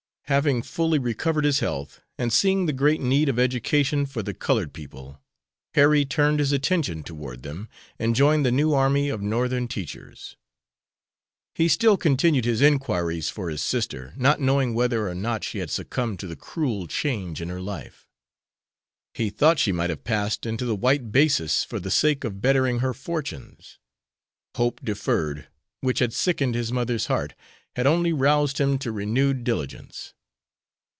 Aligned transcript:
Having 0.31 0.61
fully 0.63 0.97
recovered 0.97 1.43
his 1.43 1.59
health, 1.59 1.99
and 2.17 2.31
seeing 2.31 2.65
the 2.65 2.71
great 2.71 3.01
need 3.01 3.27
of 3.27 3.37
education 3.37 4.05
for 4.05 4.23
the 4.23 4.33
colored 4.33 4.71
people, 4.71 5.19
Harry 5.75 6.05
turned 6.05 6.39
his 6.39 6.53
attention 6.53 7.03
toward 7.03 7.43
them, 7.43 7.67
and 7.99 8.15
joined 8.15 8.45
the 8.45 8.49
new 8.51 8.71
army 8.73 9.09
of 9.09 9.21
Northern 9.21 9.67
teachers. 9.67 10.37
He 11.53 11.67
still 11.67 11.97
continued 11.97 12.45
his 12.45 12.61
inquiries 12.61 13.29
for 13.29 13.49
his 13.49 13.61
sister, 13.61 14.13
not 14.15 14.39
knowing 14.39 14.73
whether 14.73 15.05
or 15.05 15.13
not 15.13 15.43
she 15.43 15.57
had 15.59 15.69
succumbed 15.69 16.17
to 16.21 16.27
the 16.27 16.37
cruel 16.37 16.87
change 16.87 17.41
in 17.41 17.49
her 17.49 17.59
life. 17.61 18.07
He 19.13 19.29
thought 19.29 19.59
she 19.59 19.73
might 19.73 19.89
have 19.89 20.05
passed 20.05 20.45
into 20.45 20.63
the 20.63 20.77
white 20.77 21.11
basis 21.11 21.65
for 21.65 21.77
the 21.77 21.91
sake 21.91 22.23
of 22.23 22.39
bettering 22.41 22.79
her 22.79 22.93
fortunes. 22.93 23.79
Hope 24.55 24.79
deferred, 24.81 25.47
which 25.81 25.99
had 25.99 26.13
sickened 26.13 26.55
his 26.55 26.71
mother's 26.71 27.07
heart, 27.07 27.33
had 27.75 27.85
only 27.85 28.13
roused 28.13 28.59
him 28.59 28.77
to 28.77 28.93
renewed 28.93 29.43
diligence. 29.43 30.13